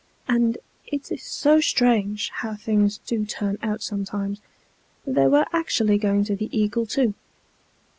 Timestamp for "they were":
5.05-5.45